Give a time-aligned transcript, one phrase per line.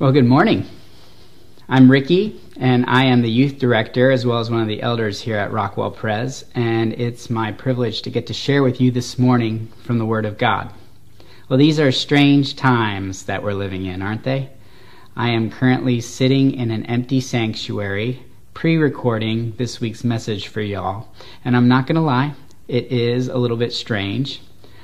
[0.00, 0.64] Well, good morning.
[1.68, 5.20] I'm Ricky, and I am the youth director as well as one of the elders
[5.20, 9.18] here at Rockwell Pres, and it's my privilege to get to share with you this
[9.18, 10.72] morning from the Word of God.
[11.50, 14.48] Well, these are strange times that we're living in, aren't they?
[15.16, 18.22] I am currently sitting in an empty sanctuary,
[18.54, 21.08] pre recording this week's message for y'all,
[21.44, 22.32] and I'm not going to lie,
[22.68, 24.40] it is a little bit strange.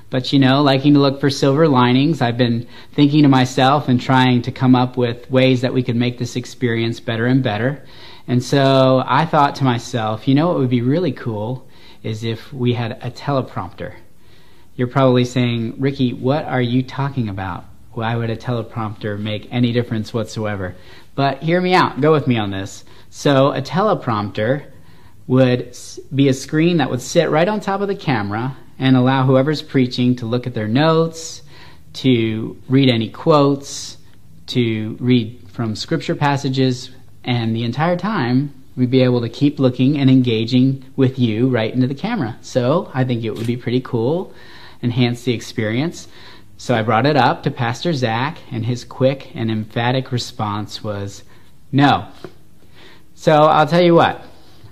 [0.08, 4.00] But you know, liking to look for silver linings, I've been thinking to myself and
[4.00, 7.84] trying to come up with ways that we could make this experience better and better.
[8.28, 11.66] And so I thought to myself, you know what would be really cool
[12.02, 13.94] is if we had a teleprompter.
[14.76, 17.64] You're probably saying, Ricky, what are you talking about?
[17.92, 20.76] Why would a teleprompter make any difference whatsoever?
[21.14, 22.00] But hear me out.
[22.00, 22.84] Go with me on this.
[23.10, 24.70] So a teleprompter
[25.26, 25.76] would
[26.14, 29.62] be a screen that would sit right on top of the camera and allow whoever's
[29.62, 31.42] preaching to look at their notes,
[31.94, 33.96] to read any quotes,
[34.46, 36.90] to read from scripture passages,
[37.24, 41.72] and the entire time we'd be able to keep looking and engaging with you right
[41.72, 42.36] into the camera.
[42.42, 44.34] So I think it would be pretty cool,
[44.82, 46.08] enhance the experience.
[46.58, 51.24] So I brought it up to Pastor Zach, and his quick and emphatic response was
[51.72, 52.08] no.
[53.14, 54.22] So I'll tell you what,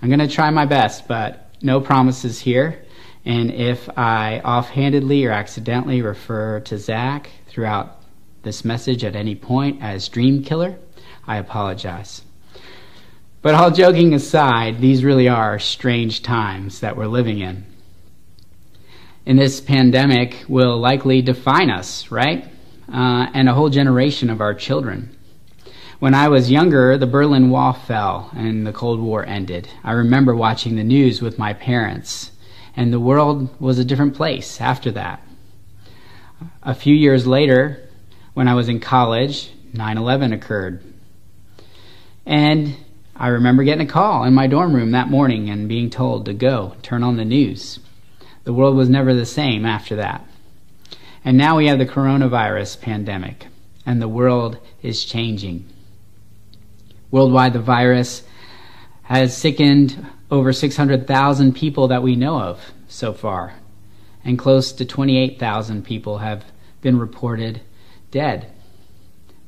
[0.02, 2.83] I'm going to try my best, but no promises here.
[3.24, 8.02] And if I offhandedly or accidentally refer to Zach throughout
[8.42, 10.76] this message at any point as Dream Killer,
[11.26, 12.22] I apologize.
[13.40, 17.64] But all joking aside, these really are strange times that we're living in.
[19.26, 22.44] And this pandemic will likely define us, right?
[22.92, 25.16] Uh, and a whole generation of our children.
[25.98, 29.68] When I was younger, the Berlin Wall fell and the Cold War ended.
[29.82, 32.30] I remember watching the news with my parents
[32.76, 35.22] and the world was a different place after that.
[36.62, 37.88] A few years later,
[38.34, 40.82] when I was in college, 9 11 occurred.
[42.26, 42.76] And
[43.16, 46.34] I remember getting a call in my dorm room that morning and being told to
[46.34, 47.78] go turn on the news.
[48.44, 50.26] The world was never the same after that.
[51.24, 53.46] And now we have the coronavirus pandemic,
[53.86, 55.66] and the world is changing.
[57.10, 58.22] Worldwide, the virus
[59.04, 63.54] has sickened over 600,000 people that we know of so far,
[64.24, 66.44] and close to 28,000 people have
[66.80, 67.60] been reported
[68.10, 68.50] dead.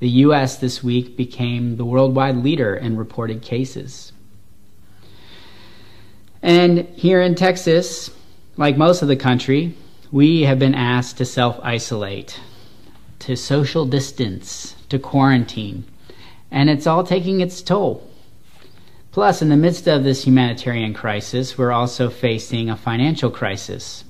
[0.00, 0.56] The U.S.
[0.56, 4.12] this week became the worldwide leader in reported cases.
[6.42, 8.10] And here in Texas,
[8.56, 9.75] like most of the country,
[10.12, 12.41] we have been asked to self isolate,
[13.20, 15.84] to social distance, to quarantine,
[16.50, 18.09] and it's all taking its toll.
[19.16, 24.04] Plus, in the midst of this humanitarian crisis, we're also facing a financial crisis.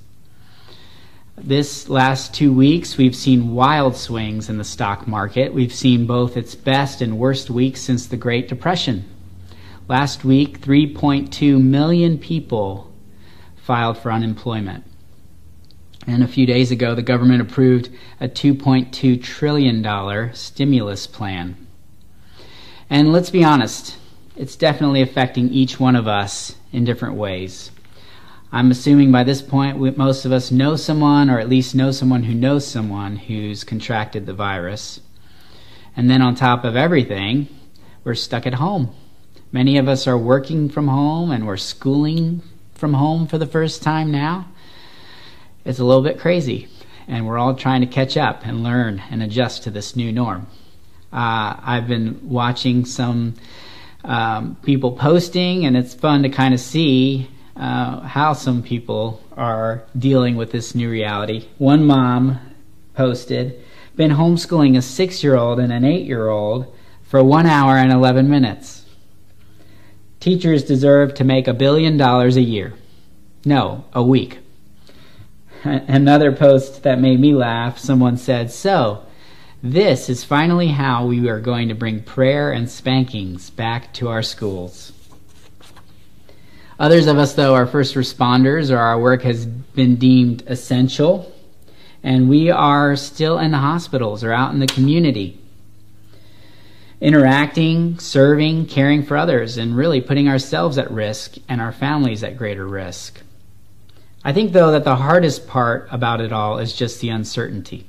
[1.39, 5.55] This last two weeks, we've seen wild swings in the stock market.
[5.55, 9.05] We've seen both its best and worst weeks since the Great Depression.
[9.87, 12.93] Last week, 3.2 million people
[13.55, 14.83] filed for unemployment.
[16.05, 17.91] And a few days ago, the government approved
[18.21, 21.65] a $2.2 trillion stimulus plan.
[22.91, 23.99] And let's be honest,
[24.36, 27.70] it's definitely affecting each one of us in different ways.
[28.52, 32.22] I'm assuming by this point most of us know someone, or at least know someone
[32.22, 35.00] who knows someone who's contracted the virus.
[35.96, 37.48] And then on top of everything,
[38.04, 38.94] we're stuck at home.
[39.50, 42.42] Many of us are working from home and we're schooling
[42.75, 44.48] from home for the first time now.
[45.64, 46.69] It's a little bit crazy,
[47.08, 50.46] and we're all trying to catch up and learn and adjust to this new norm.
[51.12, 53.34] Uh, I've been watching some
[54.06, 59.84] um, people posting, and it's fun to kind of see uh, how some people are
[59.99, 61.49] dealing with this new reality.
[61.59, 62.39] One mom
[62.94, 63.62] posted,
[63.97, 67.93] been homeschooling a six year old and an eight year old for one hour and
[67.93, 68.84] 11 minutes.
[70.21, 72.75] Teachers deserve to make a billion dollars a year.
[73.44, 74.38] No, a week.
[75.65, 79.06] Another post that made me laugh someone said, So,
[79.62, 84.23] this is finally how we are going to bring prayer and spankings back to our
[84.23, 84.93] schools.
[86.79, 91.32] Others of us, though, are first responders or our work has been deemed essential,
[92.03, 95.41] and we are still in the hospitals or out in the community,
[97.00, 102.37] interacting, serving, caring for others, and really putting ourselves at risk and our families at
[102.37, 103.23] greater risk.
[104.23, 107.87] I think, though, that the hardest part about it all is just the uncertainty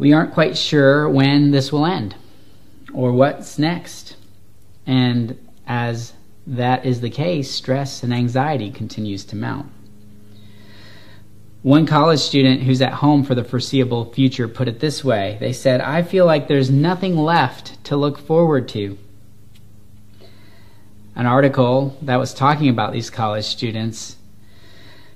[0.00, 2.14] we aren't quite sure when this will end
[2.94, 4.16] or what's next.
[4.86, 6.14] And as
[6.46, 9.70] that is the case, stress and anxiety continues to mount.
[11.60, 15.52] One college student who's at home for the foreseeable future put it this way They
[15.52, 18.96] said, I feel like there's nothing left to look forward to.
[21.14, 24.16] An article that was talking about these college students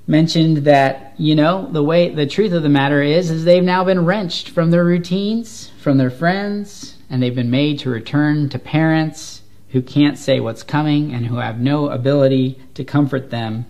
[0.07, 3.85] mentioned that, you know, the way the truth of the matter is is they've now
[3.85, 8.59] been wrenched from their routines, from their friends, and they've been made to return to
[8.59, 13.67] parents who can't say what's coming and who have no ability to comfort them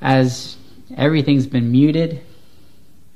[0.00, 0.56] as
[0.96, 2.20] everything's been muted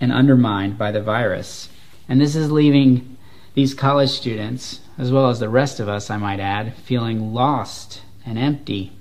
[0.01, 1.69] and undermined by the virus.
[2.09, 3.17] And this is leaving
[3.55, 8.03] these college students, as well as the rest of us, I might add, feeling lost
[8.25, 8.93] and empty.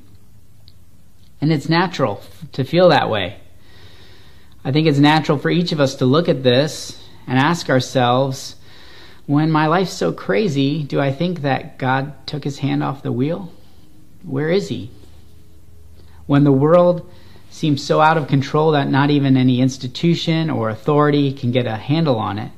[1.41, 2.21] And it's natural
[2.53, 3.39] to feel that way.
[4.63, 8.55] I think it's natural for each of us to look at this and ask ourselves
[9.25, 13.11] when my life's so crazy, do I think that God took his hand off the
[13.11, 13.51] wheel?
[14.23, 14.91] Where is he?
[16.27, 17.09] When the world
[17.49, 21.75] seems so out of control that not even any institution or authority can get a
[21.75, 22.51] handle on it,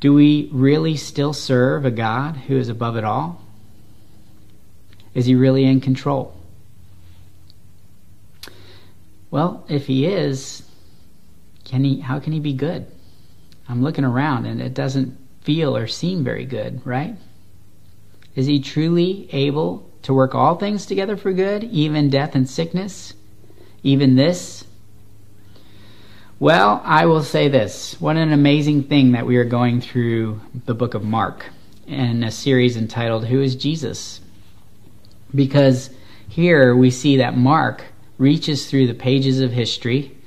[0.00, 3.42] do we really still serve a God who is above it all?
[5.14, 6.37] Is he really in control?
[9.30, 10.62] Well, if he is,
[11.64, 12.86] can he how can he be good?
[13.68, 17.16] I'm looking around and it doesn't feel or seem very good, right?
[18.34, 23.14] Is he truly able to work all things together for good, even death and sickness?
[23.82, 24.64] even this?
[26.38, 28.00] Well, I will say this.
[28.00, 31.46] What an amazing thing that we are going through the book of Mark
[31.86, 34.20] in a series entitled Who is Jesus?
[35.34, 35.90] Because
[36.28, 37.84] here we see that Mark
[38.18, 40.18] reaches through the pages of history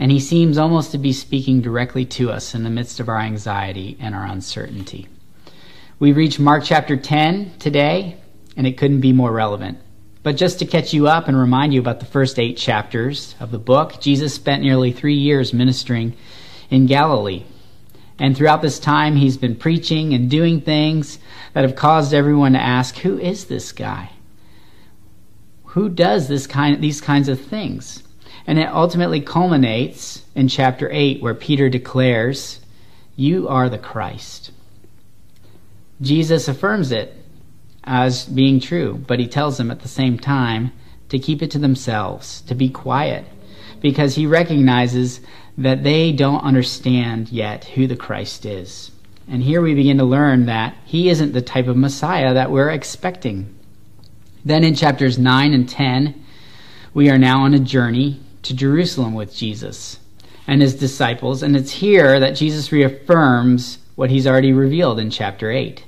[0.00, 3.18] and he seems almost to be speaking directly to us in the midst of our
[3.18, 5.06] anxiety and our uncertainty.
[5.98, 8.16] We've reached Mark chapter 10 today,
[8.56, 9.78] and it couldn't be more relevant.
[10.22, 13.50] But just to catch you up and remind you about the first eight chapters of
[13.50, 16.14] the book, Jesus spent nearly three years ministering
[16.70, 17.44] in Galilee.
[18.18, 21.18] And throughout this time, he's been preaching and doing things
[21.52, 24.12] that have caused everyone to ask, Who is this guy?
[25.70, 28.02] Who does this kind, these kinds of things?
[28.44, 32.58] And it ultimately culminates in chapter 8, where Peter declares,
[33.14, 34.50] You are the Christ.
[36.00, 37.14] Jesus affirms it
[37.84, 40.72] as being true, but he tells them at the same time
[41.08, 43.24] to keep it to themselves, to be quiet,
[43.80, 45.20] because he recognizes
[45.56, 48.90] that they don't understand yet who the Christ is.
[49.28, 52.70] And here we begin to learn that he isn't the type of Messiah that we're
[52.70, 53.54] expecting.
[54.44, 56.24] Then in chapters 9 and 10,
[56.94, 59.98] we are now on a journey to Jerusalem with Jesus
[60.46, 65.50] and his disciples, and it's here that Jesus reaffirms what he's already revealed in chapter
[65.50, 65.84] 8.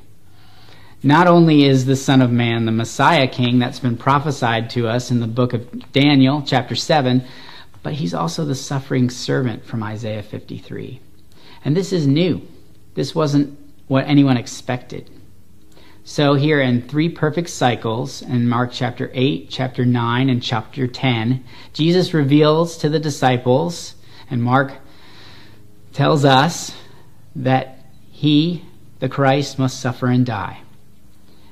[1.03, 5.11] Not only is the Son of Man the Messiah King that's been prophesied to us
[5.11, 7.25] in the book of Daniel, chapter 7,
[7.83, 11.01] but he's also the suffering servant from Isaiah 53.
[11.65, 12.43] And this is new.
[12.95, 13.59] This wasn't
[13.89, 15.11] what anyone expected.
[16.05, 21.45] So, here in three perfect cycles, in Mark chapter 8, chapter 9, and chapter 10,
[21.73, 23.95] Jesus reveals to the disciples,
[24.29, 24.73] and Mark
[25.93, 26.75] tells us
[27.37, 28.65] that he,
[28.99, 30.63] the Christ, must suffer and die.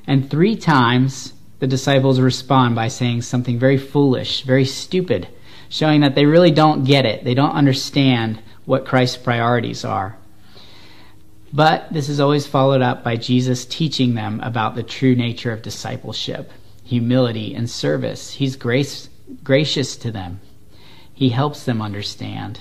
[0.05, 5.29] And three times the disciples respond by saying something very foolish, very stupid,
[5.69, 7.23] showing that they really don't get it.
[7.23, 10.19] They don't understand what Christ's priorities are.
[11.53, 15.63] But this is always followed up by Jesus teaching them about the true nature of
[15.63, 16.53] discipleship,
[16.85, 18.35] humility, and service.
[18.35, 19.09] He's grace,
[19.43, 20.41] gracious to them,
[21.13, 22.61] He helps them understand,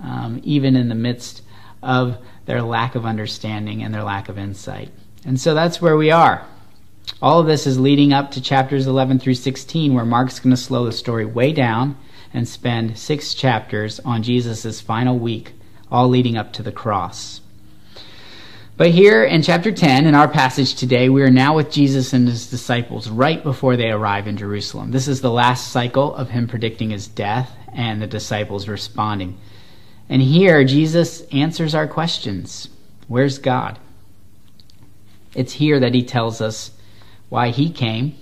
[0.00, 1.42] um, even in the midst
[1.82, 4.90] of their lack of understanding and their lack of insight.
[5.24, 6.46] And so that's where we are.
[7.20, 10.56] All of this is leading up to chapters 11 through 16, where Mark's going to
[10.56, 11.96] slow the story way down
[12.32, 15.52] and spend six chapters on Jesus' final week,
[15.90, 17.40] all leading up to the cross.
[18.80, 22.26] But here in chapter 10, in our passage today, we are now with Jesus and
[22.26, 24.90] his disciples right before they arrive in Jerusalem.
[24.90, 29.38] This is the last cycle of him predicting his death and the disciples responding.
[30.08, 32.70] And here, Jesus answers our questions
[33.06, 33.78] Where's God?
[35.34, 36.70] It's here that he tells us
[37.28, 38.14] why he came.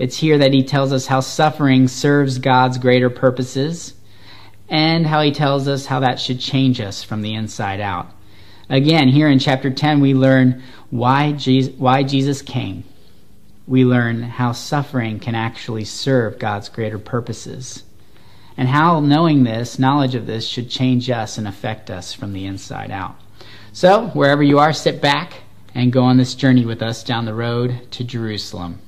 [0.00, 3.94] It's here that he tells us how suffering serves God's greater purposes
[4.68, 8.08] and how he tells us how that should change us from the inside out.
[8.70, 12.84] Again, here in chapter 10, we learn why Jesus, why Jesus came.
[13.66, 17.82] We learn how suffering can actually serve God's greater purposes.
[18.56, 22.44] And how knowing this, knowledge of this, should change us and affect us from the
[22.46, 23.16] inside out.
[23.72, 25.34] So, wherever you are, sit back
[25.74, 28.80] and go on this journey with us down the road to Jerusalem.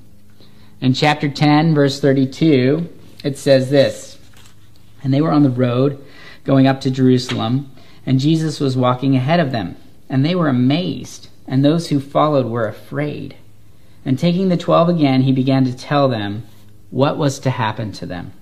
[0.81, 2.89] In chapter 10, verse 32,
[3.23, 4.19] it says this
[5.03, 6.05] And they were on the road
[6.45, 7.71] going up to Jerusalem,
[8.07, 9.77] and Jesus was walking ahead of them,
[10.09, 13.37] and they were amazed, and those who followed were afraid.
[14.05, 16.45] And taking the twelve again, he began to tell them
[16.91, 18.33] what was to happen to them.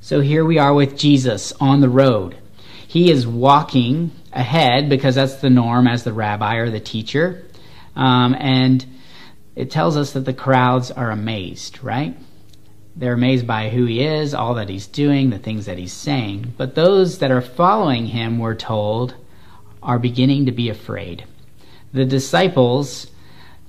[0.00, 2.36] So here we are with Jesus on the road.
[2.86, 7.44] He is walking ahead because that's the norm as the rabbi or the teacher.
[7.94, 8.84] Um, and
[9.56, 12.16] it tells us that the crowds are amazed, right?
[12.98, 16.54] They're amazed by who he is, all that he's doing, the things that he's saying.
[16.56, 19.14] But those that are following him, we're told,
[19.80, 21.24] are beginning to be afraid.
[21.92, 23.06] The disciples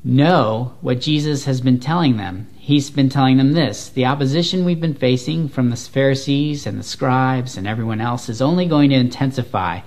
[0.04, 2.48] know what Jesus has been telling them.
[2.58, 6.84] He's been telling them this the opposition we've been facing from the Pharisees and the
[6.84, 9.82] scribes and everyone else is only going to intensify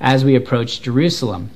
[0.00, 1.50] as we approach Jerusalem.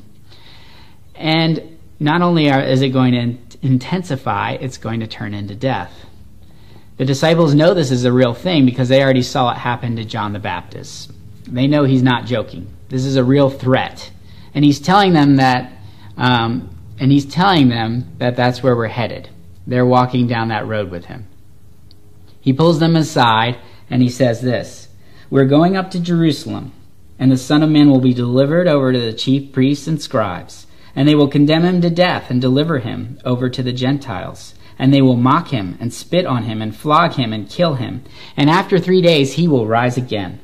[1.14, 6.06] And not only are, is it going to intensify, it's going to turn into death.
[7.00, 10.04] The disciples know this is a real thing because they already saw it happen to
[10.04, 11.10] John the Baptist.
[11.46, 12.70] They know he's not joking.
[12.90, 14.12] This is a real threat.
[14.52, 15.72] And he's telling them that
[16.18, 19.30] um, and he's telling them that that's where we're headed.
[19.66, 21.26] They're walking down that road with him.
[22.38, 23.56] He pulls them aside
[23.88, 24.88] and he says this
[25.30, 26.70] We're going up to Jerusalem,
[27.18, 30.66] and the Son of Man will be delivered over to the chief priests and scribes,
[30.94, 34.54] and they will condemn him to death and deliver him over to the Gentiles.
[34.80, 38.02] And they will mock him and spit on him and flog him and kill him.
[38.36, 40.40] And after three days he will rise again.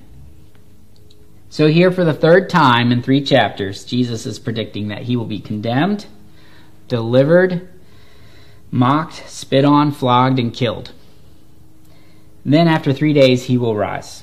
[1.48, 5.24] So, here for the third time in three chapters, Jesus is predicting that he will
[5.24, 6.06] be condemned
[6.88, 7.68] delivered,
[8.70, 10.92] mocked, spit on, flogged, and killed.
[12.44, 14.22] Then after three days he will rise.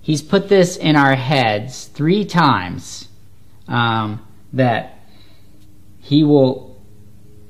[0.00, 3.08] He's put this in our heads three times
[3.68, 4.98] um, that
[6.00, 6.73] he will.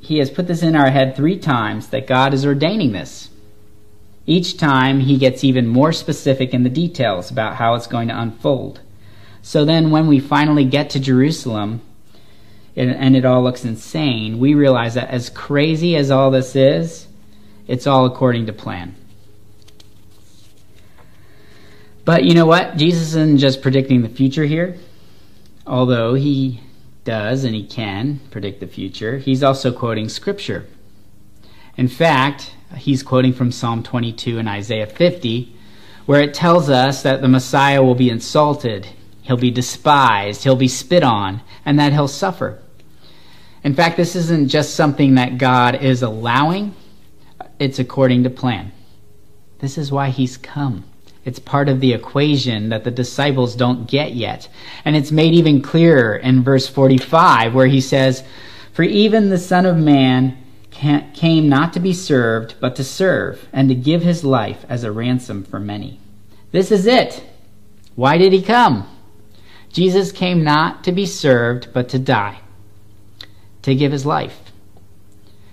[0.05, 3.31] He has put this in our head three times that God is ordaining this.
[4.27, 8.21] Each time he gets even more specific in the details about how it's going to
[8.21, 8.81] unfold.
[9.41, 11.81] So then, when we finally get to Jerusalem,
[12.77, 17.07] and it all looks insane, we realize that as crazy as all this is,
[17.67, 18.95] it's all according to plan.
[22.05, 22.77] But you know what?
[22.77, 24.77] Jesus isn't just predicting the future here,
[25.67, 26.61] although he
[27.05, 29.19] does and he can predict the future.
[29.19, 30.67] He's also quoting Scripture.
[31.77, 35.55] In fact, he's quoting from Psalm 22 and Isaiah 50,
[36.07, 38.89] where it tells us that the Messiah will be insulted,
[39.23, 42.61] he'll be despised, he'll be spit on, and that he'll suffer.
[43.63, 46.75] In fact, this isn't just something that God is allowing,
[47.59, 48.73] it's according to plan.
[49.59, 50.85] This is why he's come.
[51.25, 54.49] It's part of the equation that the disciples don't get yet.
[54.85, 58.23] And it's made even clearer in verse 45, where he says,
[58.73, 60.37] For even the Son of Man
[60.71, 64.93] came not to be served, but to serve, and to give his life as a
[64.93, 65.99] ransom for many.
[66.51, 67.25] This is it.
[67.95, 68.89] Why did he come?
[69.73, 72.41] Jesus came not to be served, but to die
[73.63, 74.53] to give his life.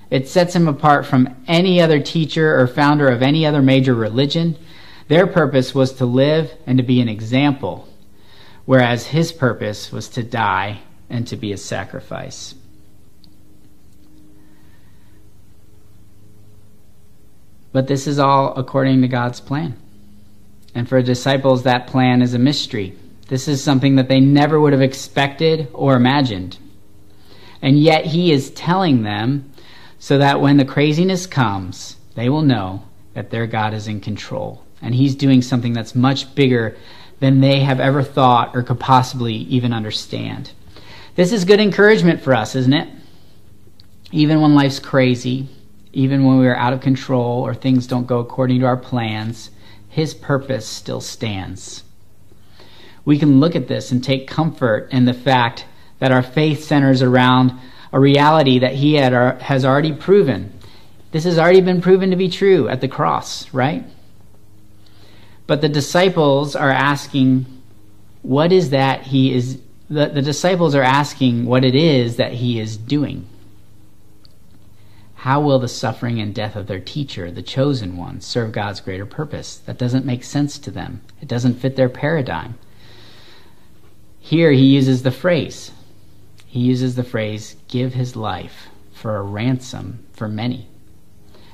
[0.09, 4.57] It sets him apart from any other teacher or founder of any other major religion.
[5.08, 7.88] Their purpose was to live and to be an example,
[8.65, 12.55] whereas his purpose was to die and to be a sacrifice.
[17.74, 19.77] But this is all according to God's plan.
[20.75, 22.96] And for disciples, that plan is a mystery.
[23.27, 26.58] This is something that they never would have expected or imagined.
[27.62, 29.51] And yet he is telling them
[30.00, 34.63] so that when the craziness comes, they will know that their God is in control.
[34.81, 36.75] And he's doing something that's much bigger
[37.19, 40.51] than they have ever thought or could possibly even understand.
[41.15, 42.89] This is good encouragement for us, isn't it?
[44.11, 45.47] Even when life's crazy,
[45.93, 49.51] even when we're out of control or things don't go according to our plans,
[49.89, 51.83] his purpose still stands.
[53.03, 55.65] We can look at this and take comfort in the fact
[56.00, 57.53] that our faith centers around
[57.93, 60.57] a reality that he had, uh, has already proven.
[61.11, 63.83] This has already been proven to be true at the cross, right?
[65.51, 67.46] But the disciples are asking,
[68.22, 72.58] what is that he is, the, the disciples are asking what it is that he
[72.58, 73.27] is doing.
[75.15, 79.05] How will the suffering and death of their teacher, the chosen one, serve God's greater
[79.05, 79.58] purpose?
[79.58, 81.01] That doesn't make sense to them.
[81.22, 82.58] It doesn't fit their paradigm.
[84.22, 85.72] Here he uses the phrase,
[86.48, 90.70] he uses the phrase, give his life for a ransom for many.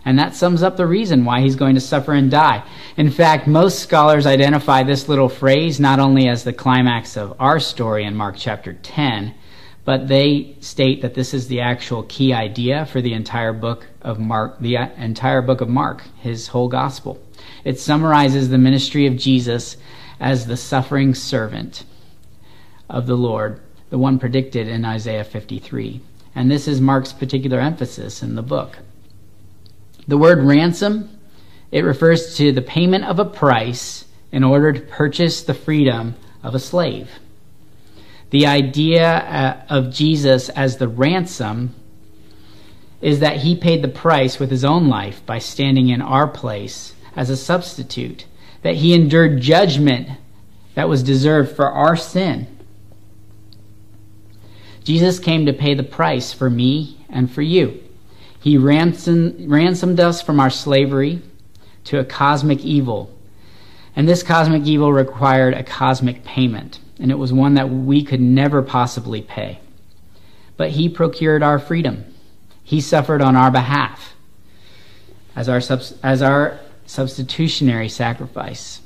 [0.08, 2.64] And that sums up the reason why he's going to suffer and die.
[2.96, 7.60] In fact, most scholars identify this little phrase not only as the climax of our
[7.60, 9.36] story in Mark chapter 10,
[9.84, 14.18] but they state that this is the actual key idea for the entire book of
[14.18, 17.22] Mark, the uh, entire book of Mark, his whole gospel.
[17.66, 19.76] It summarizes the ministry of Jesus
[20.22, 21.84] as the suffering servant
[22.90, 23.60] of the Lord,
[23.90, 26.00] the one predicted in Isaiah 53.
[26.34, 28.80] And this is Mark's particular emphasis in the book.
[30.08, 31.20] The word ransom,
[31.72, 36.56] it refers to the payment of a price in order to purchase the freedom of
[36.56, 37.10] a slave.
[38.30, 41.76] The idea uh, of Jesus as the ransom
[43.02, 46.96] is that he paid the price with his own life by standing in our place
[47.16, 48.26] as a substitute,
[48.64, 50.10] that he endured judgment
[50.76, 52.48] that was deserved for our sin.
[54.84, 57.84] Jesus came to pay the price for me and for you.
[58.39, 61.22] He ransomed, ransomed us from our slavery
[61.86, 63.13] to a cosmic evil.
[63.96, 68.22] And this cosmic evil required a cosmic payment, and it was one that we could
[68.22, 69.60] never possibly pay.
[70.56, 72.06] But he procured our freedom.
[72.63, 74.13] He suffered on our behalf
[75.36, 75.62] as our,
[76.03, 78.82] as our substitutionary sacrifice.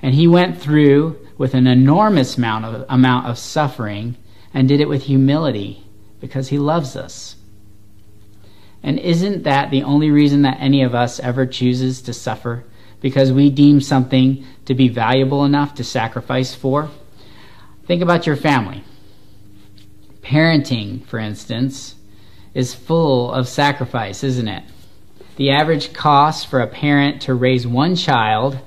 [0.00, 4.16] And he went through with an enormous amount of, amount of suffering
[4.52, 5.84] and did it with humility
[6.20, 7.36] because he loves us.
[8.82, 12.64] And isn't that the only reason that any of us ever chooses to suffer?
[13.00, 16.90] Because we deem something to be valuable enough to sacrifice for?
[17.86, 18.84] Think about your family.
[20.22, 21.94] Parenting, for instance,
[22.54, 24.64] is full of sacrifice, isn't it?
[25.36, 28.58] The average cost for a parent to raise one child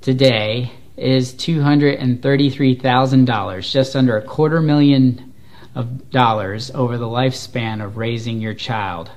[0.00, 5.32] today is $233,000, just under a quarter million
[5.74, 9.10] of dollars over the lifespan of raising your child.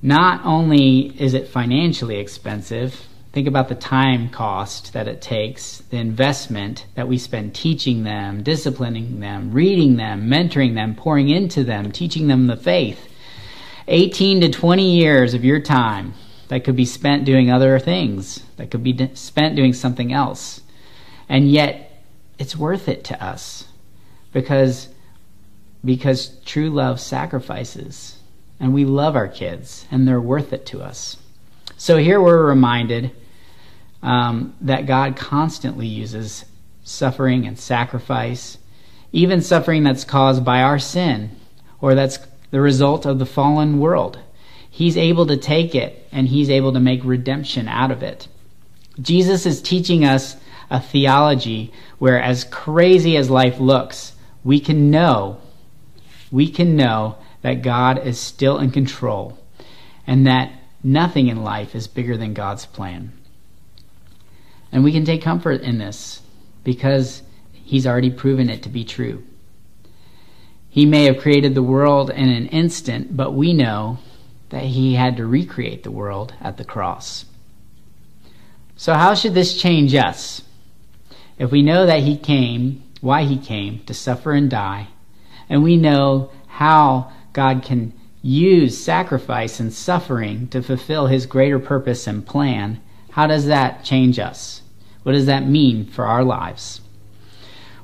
[0.00, 5.96] Not only is it financially expensive, think about the time cost that it takes, the
[5.96, 11.90] investment that we spend teaching them, disciplining them, reading them, mentoring them, pouring into them,
[11.90, 13.08] teaching them the faith.
[13.88, 16.14] 18 to 20 years of your time
[16.48, 20.60] that could be spent doing other things, that could be spent doing something else.
[21.28, 22.04] And yet,
[22.38, 23.66] it's worth it to us
[24.32, 24.88] because,
[25.84, 28.17] because true love sacrifices.
[28.60, 31.16] And we love our kids, and they're worth it to us.
[31.76, 33.12] So here we're reminded
[34.02, 36.44] um, that God constantly uses
[36.82, 38.58] suffering and sacrifice,
[39.12, 41.30] even suffering that's caused by our sin
[41.80, 42.18] or that's
[42.50, 44.18] the result of the fallen world.
[44.70, 48.28] He's able to take it and he's able to make redemption out of it.
[49.00, 50.36] Jesus is teaching us
[50.70, 55.40] a theology where, as crazy as life looks, we can know,
[56.30, 59.38] we can know that God is still in control
[60.06, 63.12] and that nothing in life is bigger than God's plan.
[64.72, 66.22] And we can take comfort in this
[66.64, 67.22] because
[67.52, 69.22] He's already proven it to be true.
[70.70, 73.98] He may have created the world in an instant, but we know
[74.50, 77.24] that He had to recreate the world at the cross.
[78.76, 80.42] So, how should this change us?
[81.38, 84.88] If we know that He came, why He came, to suffer and die,
[85.48, 92.06] and we know how God can use sacrifice and suffering to fulfill His greater purpose
[92.06, 94.62] and plan, how does that change us?
[95.02, 96.80] What does that mean for our lives?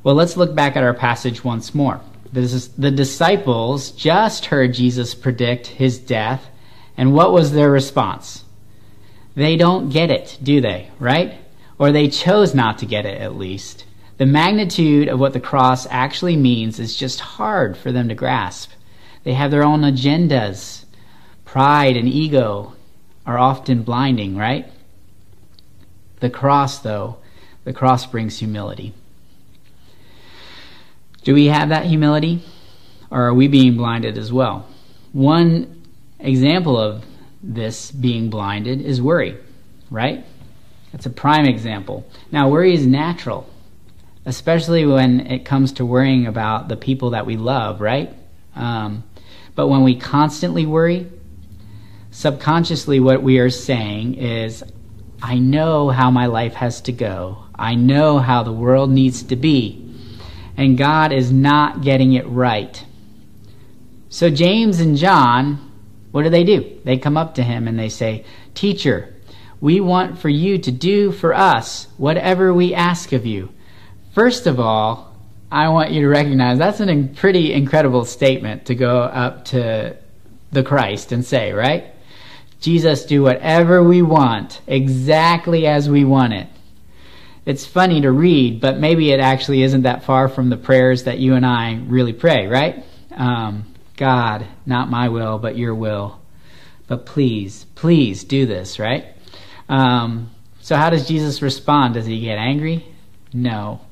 [0.03, 2.01] Well, let's look back at our passage once more.
[2.33, 6.47] The disciples just heard Jesus predict his death,
[6.97, 8.45] and what was their response?
[9.37, 10.91] They don't get it, do they?
[10.99, 11.35] Right?
[11.79, 13.85] Or they chose not to get it, at least.
[14.19, 18.71] The magnitude of what the cross actually means is just hard for them to grasp.
[19.25, 20.85] They have their own agendas.
[21.45, 22.75] Pride and ego
[23.27, 24.71] are often blinding, right?
[26.21, 27.17] The cross, though,
[27.65, 28.93] the cross brings humility.
[31.25, 32.43] Do we have that humility?
[33.11, 34.69] Or are we being blinded as well?
[35.13, 35.83] One
[36.19, 37.05] example of
[37.43, 39.39] this being blinded is worry,
[39.91, 40.25] right?
[40.93, 42.07] That's a prime example.
[42.31, 43.49] Now, worry is natural,
[44.25, 48.13] especially when it comes to worrying about the people that we love, right?
[48.55, 49.05] Um,
[49.55, 51.11] but when we constantly worry,
[52.11, 54.65] subconsciously what we are saying is,
[55.23, 57.45] I know how my life has to go.
[57.55, 59.81] I know how the world needs to be.
[60.57, 62.85] And God is not getting it right.
[64.09, 65.73] So James and John,
[66.11, 66.79] what do they do?
[66.85, 69.15] They come up to him and they say, Teacher,
[69.61, 73.49] we want for you to do for us whatever we ask of you.
[74.13, 75.14] First of all,
[75.55, 79.97] I want you to recognize that's a pretty incredible statement to go up to
[80.51, 81.95] the Christ and say, right?
[82.61, 86.49] Jesus, do whatever we want, exactly as we want it.
[87.47, 91.21] It's funny to read, but maybe it actually isn't that far from the prayers that
[91.21, 92.85] you and I really pray, right?
[93.13, 93.65] Um,
[93.97, 96.21] God, not my will, but your will.
[96.89, 99.07] But please, please do this, right?
[99.69, 101.95] Um, so, how does Jesus respond?
[101.95, 102.93] Does he get angry?
[103.33, 103.84] No.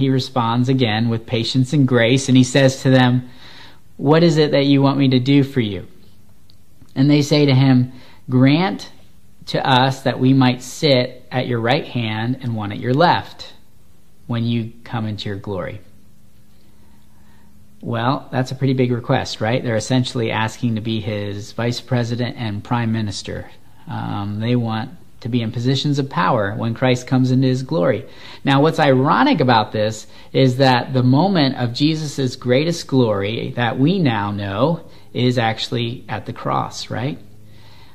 [0.00, 3.28] He responds again with patience and grace, and he says to them,
[3.98, 5.86] What is it that you want me to do for you?
[6.94, 7.92] And they say to him,
[8.30, 8.90] Grant
[9.48, 13.52] to us that we might sit at your right hand and one at your left
[14.26, 15.82] when you come into your glory.
[17.82, 19.62] Well, that's a pretty big request, right?
[19.62, 23.50] They're essentially asking to be his vice president and prime minister.
[23.86, 28.06] Um, they want to be in positions of power when Christ comes into his glory.
[28.44, 33.98] Now, what's ironic about this is that the moment of Jesus' greatest glory that we
[33.98, 37.18] now know is actually at the cross, right?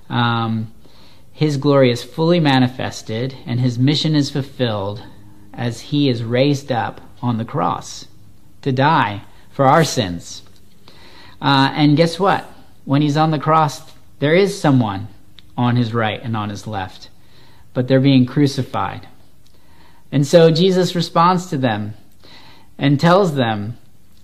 [0.10, 0.72] Um,
[1.32, 5.04] his glory is fully manifested and his mission is fulfilled
[5.54, 8.06] as he is raised up on the cross
[8.62, 10.44] to die for our sins.
[11.42, 12.46] Uh, and guess what?
[12.84, 13.82] When he's on the cross,
[14.20, 15.08] there is someone
[15.58, 17.10] on his right and on his left
[17.76, 19.08] but they're being crucified.
[20.12, 21.94] And so Jesus responds to them
[22.78, 23.78] and tells them,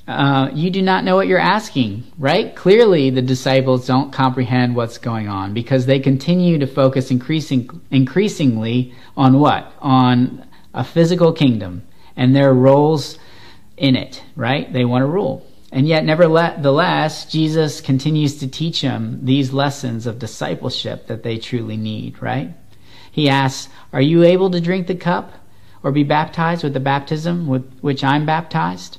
[0.08, 2.56] uh, You do not know what you're asking, right?
[2.56, 8.96] Clearly, the disciples don't comprehend what's going on because they continue to focus increasing, increasingly
[9.16, 9.72] on what?
[9.80, 11.84] On a physical kingdom
[12.16, 13.20] and their roles
[13.78, 14.72] in it, right?
[14.72, 15.46] They want to rule.
[15.74, 21.78] And yet, nevertheless, Jesus continues to teach them these lessons of discipleship that they truly
[21.78, 22.54] need, right?
[23.12, 25.34] He asks, Are you able to drink the cup
[25.84, 28.98] or be baptized with the baptism with which I'm baptized?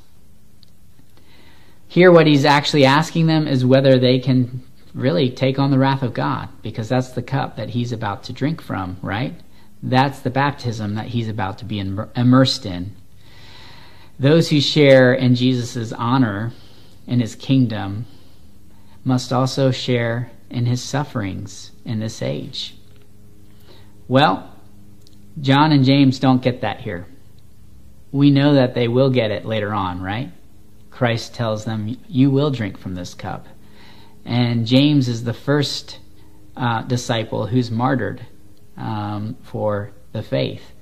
[1.88, 4.62] Here, what he's actually asking them is whether they can
[4.94, 8.32] really take on the wrath of God, because that's the cup that he's about to
[8.32, 9.34] drink from, right?
[9.82, 12.94] That's the baptism that he's about to be immersed in.
[14.18, 16.52] Those who share in Jesus' honor
[17.06, 18.06] in his kingdom
[19.04, 22.76] must also share in his sufferings in this age.
[24.08, 24.52] Well,
[25.40, 27.06] John and James don't get that here.
[28.10, 30.30] We know that they will get it later on, right?
[30.90, 33.46] Christ tells them, You will drink from this cup.
[34.24, 35.98] And James is the first
[36.56, 38.26] uh, disciple who's martyred
[38.76, 40.72] um, for the faith.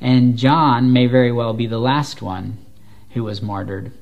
[0.00, 2.58] And John may very well be the last one
[3.10, 3.92] who was martyred.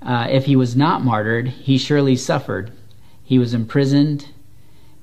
[0.00, 2.72] Uh, if he was not martyred, he surely suffered.
[3.22, 4.28] He was imprisoned,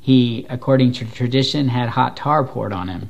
[0.02, 3.10] he, according to tradition, had hot tar poured on him.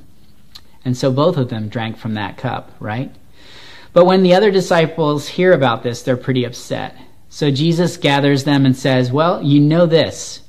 [0.84, 3.15] And so both of them drank from that cup, right?
[3.93, 6.95] But when the other disciples hear about this, they're pretty upset.
[7.30, 10.41] So Jesus gathers them and says, Well, you know this.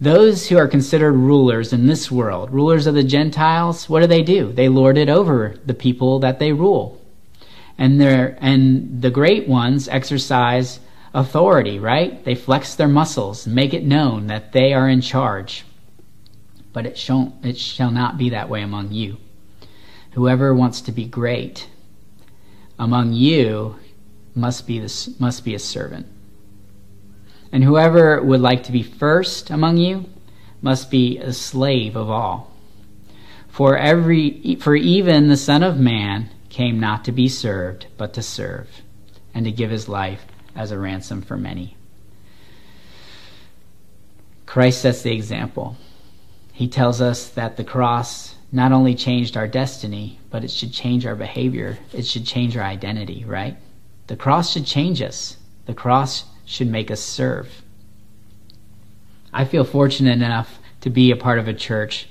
[0.00, 4.22] Those who are considered rulers in this world, rulers of the Gentiles, what do they
[4.22, 4.52] do?
[4.52, 7.00] They lord it over the people that they rule.
[7.78, 10.80] And, and the great ones exercise
[11.16, 12.22] authority, right?
[12.24, 15.64] They flex their muscles, make it known that they are in charge.
[16.74, 19.16] But it shall, it shall not be that way among you.
[20.12, 21.68] Whoever wants to be great
[22.78, 23.76] among you
[24.34, 26.06] must be, this, must be a servant.
[27.50, 30.04] And whoever would like to be first among you
[30.60, 32.52] must be a slave of all.
[33.48, 38.22] For every for even the Son of Man came not to be served, but to
[38.22, 38.68] serve,
[39.32, 40.26] and to give his life
[40.56, 41.76] as a ransom for many.
[44.46, 45.76] Christ sets the example.
[46.52, 51.04] He tells us that the cross not only changed our destiny, but it should change
[51.04, 51.78] our behavior.
[51.92, 53.56] It should change our identity, right?
[54.06, 55.36] The cross should change us.
[55.66, 57.62] The cross should make us serve.
[59.32, 62.08] I feel fortunate enough to be a part of a church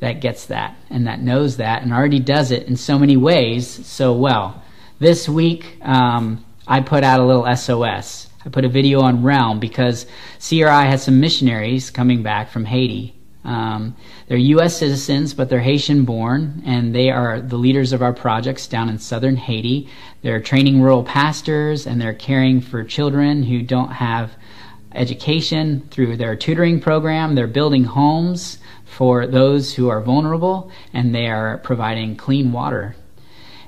[0.00, 3.86] that gets that and that knows that and already does it in so many ways
[3.86, 4.62] so well.
[4.98, 8.28] This week, um, I put out a little SOS.
[8.44, 10.06] I put a video on Realm because
[10.40, 13.14] CRI has some missionaries coming back from Haiti.
[13.44, 13.94] Um,
[14.26, 14.76] they're U.S.
[14.76, 18.98] citizens, but they're Haitian born, and they are the leaders of our projects down in
[18.98, 19.88] southern Haiti.
[20.22, 24.32] They're training rural pastors, and they're caring for children who don't have
[24.92, 27.36] education through their tutoring program.
[27.36, 32.96] They're building homes for those who are vulnerable, and they are providing clean water.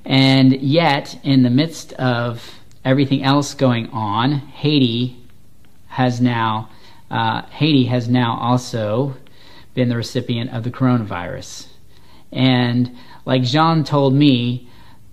[0.05, 5.14] And yet, in the midst of everything else going on, Haiti
[5.88, 6.70] has now
[7.11, 9.14] uh, Haiti has now also
[9.74, 11.66] been the recipient of the coronavirus,
[12.33, 12.96] and
[13.27, 14.68] like Jean told me,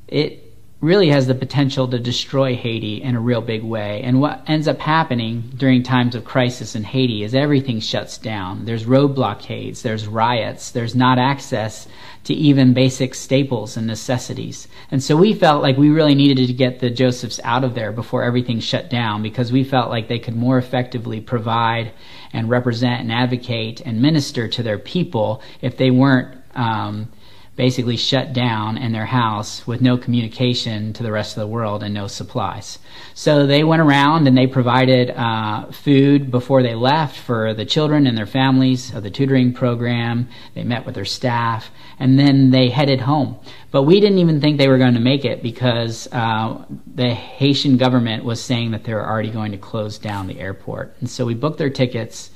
[0.07, 0.44] it
[0.81, 4.01] really has the potential to destroy Haiti in a real big way.
[4.03, 8.65] And what ends up happening during times of crisis in Haiti is everything shuts down.
[8.65, 11.88] There's road blockades, there's riots, there's not access
[12.25, 14.67] to even basic staples and necessities.
[14.91, 17.91] And so we felt like we really needed to get the Josephs out of there
[17.91, 21.93] before everything shut down because we felt like they could more effectively provide
[22.33, 27.09] and represent and advocate and minister to their people if they weren't um,
[27.56, 31.84] basically shut down in their house with no communication to the rest of the world
[31.84, 32.80] and no supplies.
[33.13, 38.08] So they went around and they provided uh, food before they left for the children
[38.08, 40.28] and their families of the tutoring program.
[40.54, 43.38] They met with their staff and then they headed home.
[43.72, 47.78] But we didn't even think they were going to make it because uh, the Haitian
[47.78, 50.96] government was saying that they were already going to close down the airport.
[51.00, 52.32] And so we booked their tickets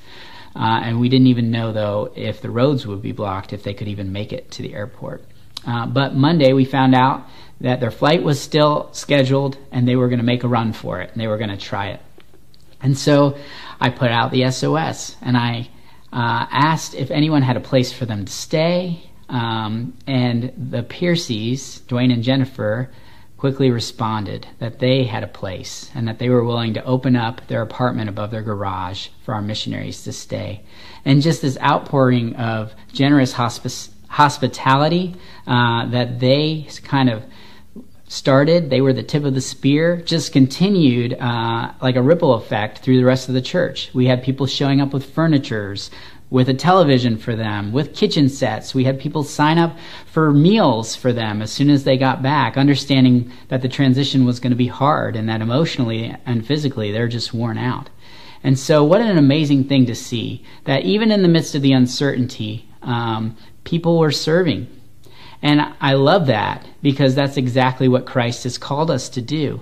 [0.54, 3.74] uh, and we didn't even know, though, if the roads would be blocked, if they
[3.74, 5.24] could even make it to the airport.
[5.66, 7.26] Uh, but Monday, we found out
[7.60, 11.00] that their flight was still scheduled and they were going to make a run for
[11.00, 12.00] it and they were going to try it.
[12.82, 13.36] And so
[13.78, 15.68] I put out the SOS and I
[16.12, 19.10] uh, asked if anyone had a place for them to stay.
[19.28, 22.90] Um, and the Piercies, Dwayne and Jennifer,
[23.40, 27.40] quickly responded that they had a place and that they were willing to open up
[27.46, 30.62] their apartment above their garage for our missionaries to stay.
[31.06, 35.14] And just this outpouring of generous hospitality
[35.46, 37.24] uh, that they kind of
[38.08, 42.80] started, they were the tip of the spear, just continued uh, like a ripple effect
[42.80, 43.90] through the rest of the church.
[43.94, 45.90] We had people showing up with furnitures,
[46.30, 48.74] with a television for them, with kitchen sets.
[48.74, 52.56] We had people sign up for meals for them as soon as they got back,
[52.56, 57.08] understanding that the transition was going to be hard and that emotionally and physically they're
[57.08, 57.90] just worn out.
[58.42, 61.72] And so, what an amazing thing to see that even in the midst of the
[61.72, 64.68] uncertainty, um, people were serving.
[65.42, 69.60] And I love that because that's exactly what Christ has called us to do.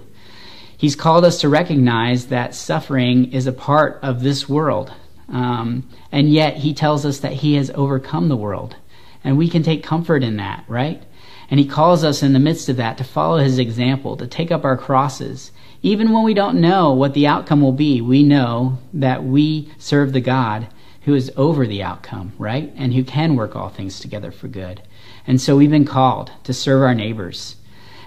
[0.76, 4.92] He's called us to recognize that suffering is a part of this world,
[5.28, 8.76] um, and yet he tells us that he has overcome the world.
[9.24, 11.02] And we can take comfort in that, right?
[11.50, 14.50] And he calls us in the midst of that to follow his example, to take
[14.50, 15.50] up our crosses.
[15.82, 20.12] Even when we don't know what the outcome will be, we know that we serve
[20.12, 20.68] the God
[21.02, 22.72] who is over the outcome, right?
[22.76, 24.82] And who can work all things together for good.
[25.26, 27.56] And so we've been called to serve our neighbors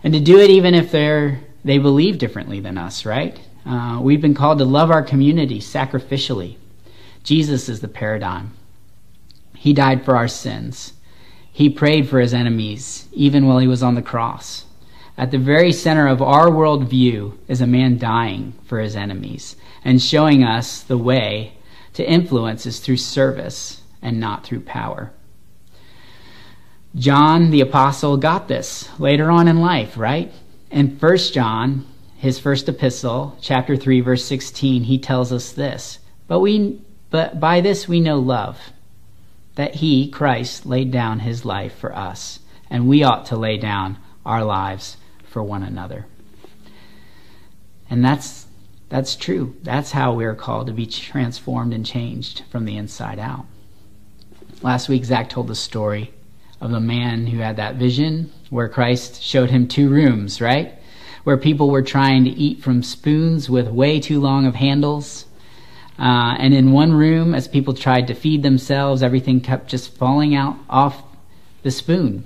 [0.03, 3.39] and to do it even if they're, they believe differently than us, right?
[3.65, 6.57] Uh, we've been called to love our community sacrificially
[7.23, 8.53] Jesus is the paradigm.
[9.55, 10.93] He died for our sins.
[11.51, 14.65] He prayed for his enemies, even while he was on the cross.
[15.17, 20.01] At the very center of our worldview is a man dying for his enemies and
[20.01, 21.53] showing us the way
[21.93, 25.11] to influence is through service and not through power.
[26.95, 30.31] John the apostle got this later on in life, right?
[30.69, 31.85] In 1 John,
[32.17, 35.99] his first epistle, chapter 3 verse 16, he tells us this.
[36.27, 36.81] But we
[37.11, 38.57] but by this we know love,
[39.55, 43.97] that he, Christ, laid down his life for us, and we ought to lay down
[44.25, 46.07] our lives for one another.
[47.89, 48.47] And that's
[48.89, 49.55] that's true.
[49.63, 53.45] That's how we're called to be transformed and changed from the inside out.
[54.61, 56.13] Last week, Zach told the story
[56.59, 60.73] of the man who had that vision where Christ showed him two rooms, right?
[61.23, 65.25] Where people were trying to eat from spoons with way too long of handles
[65.99, 70.35] uh, and in one room, as people tried to feed themselves, everything kept just falling
[70.35, 71.03] out off
[71.63, 72.23] the spoon.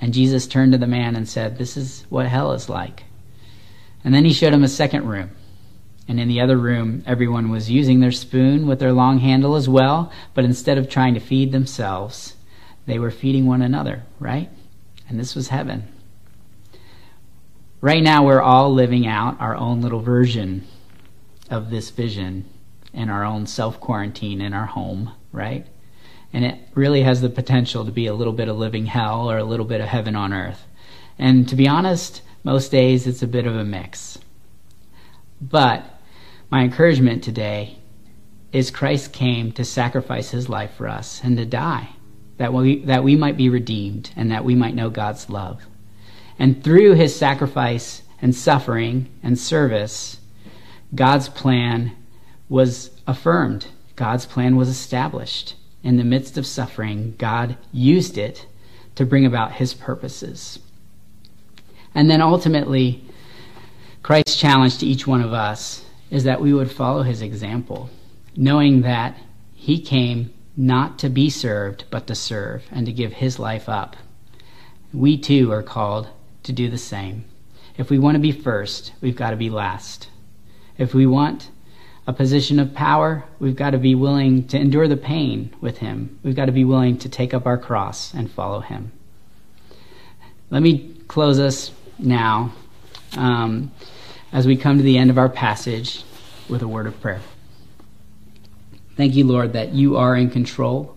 [0.00, 3.04] And Jesus turned to the man and said, This is what hell is like.
[4.04, 5.30] And then he showed him a second room.
[6.08, 9.68] And in the other room, everyone was using their spoon with their long handle as
[9.68, 12.34] well, but instead of trying to feed themselves,
[12.86, 14.50] they were feeding one another, right?
[15.08, 15.86] And this was heaven.
[17.80, 20.66] Right now, we're all living out our own little version
[21.48, 22.44] of this vision
[22.92, 25.66] in our own self quarantine in our home, right?
[26.32, 29.38] And it really has the potential to be a little bit of living hell or
[29.38, 30.66] a little bit of heaven on earth.
[31.18, 34.18] And to be honest, most days it's a bit of a mix.
[35.40, 35.84] But
[36.50, 37.78] my encouragement today
[38.52, 41.90] is Christ came to sacrifice his life for us and to die,
[42.38, 45.62] that we, that we might be redeemed and that we might know God's love.
[46.38, 50.18] And through his sacrifice and suffering and service,
[50.94, 51.92] God's plan
[52.50, 53.68] was affirmed.
[53.96, 55.54] God's plan was established.
[55.82, 58.46] In the midst of suffering, God used it
[58.96, 60.58] to bring about his purposes.
[61.94, 63.02] And then ultimately,
[64.02, 67.88] Christ's challenge to each one of us is that we would follow his example,
[68.36, 69.16] knowing that
[69.54, 73.96] he came not to be served, but to serve and to give his life up.
[74.92, 76.08] We too are called
[76.42, 77.24] to do the same.
[77.76, 80.08] If we want to be first, we've got to be last.
[80.76, 81.49] If we want
[82.10, 86.18] a position of power, we've got to be willing to endure the pain with Him.
[86.24, 88.90] We've got to be willing to take up our cross and follow Him.
[90.50, 92.52] Let me close us now
[93.16, 93.70] um,
[94.32, 96.02] as we come to the end of our passage
[96.48, 97.20] with a word of prayer.
[98.96, 100.96] Thank you, Lord, that you are in control.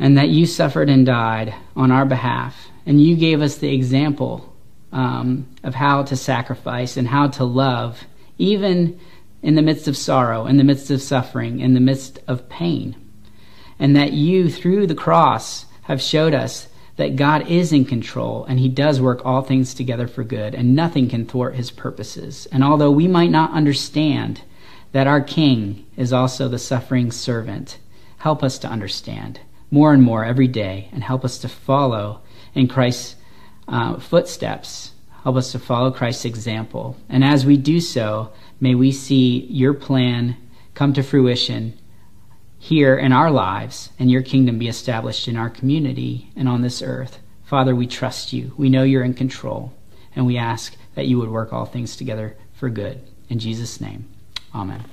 [0.00, 2.68] and that you suffered and died on our behalf.
[2.86, 4.50] And you gave us the example
[4.92, 8.02] um, of how to sacrifice and how to love,
[8.38, 8.98] even
[9.42, 12.96] in the midst of sorrow, in the midst of suffering, in the midst of pain.
[13.78, 18.58] And that you, through the cross, have showed us that God is in control and
[18.58, 22.46] He does work all things together for good, and nothing can thwart His purposes.
[22.52, 24.42] And although we might not understand
[24.92, 27.78] that our King is also the suffering servant,
[28.18, 32.20] help us to understand more and more every day and help us to follow
[32.54, 33.16] in Christ's
[33.68, 34.92] uh, footsteps.
[35.22, 36.96] Help us to follow Christ's example.
[37.08, 40.36] And as we do so, may we see your plan
[40.74, 41.78] come to fruition
[42.58, 46.82] here in our lives and your kingdom be established in our community and on this
[46.82, 47.18] earth.
[47.44, 48.52] Father, we trust you.
[48.56, 49.72] We know you're in control.
[50.14, 53.00] And we ask that you would work all things together for good.
[53.28, 54.08] In Jesus' name,
[54.54, 54.84] amen.